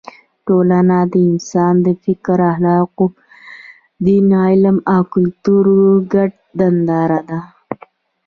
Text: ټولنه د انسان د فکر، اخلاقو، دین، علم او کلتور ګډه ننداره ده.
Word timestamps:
ټولنه 0.47 0.97
د 1.13 1.13
انسان 1.29 1.73
د 1.85 1.87
فکر، 2.03 2.37
اخلاقو، 2.51 3.05
دین، 4.05 4.27
علم 4.43 4.77
او 4.93 5.01
کلتور 5.13 5.63
ګډه 6.13 6.37
ننداره 6.59 7.21
ده. 7.29 7.39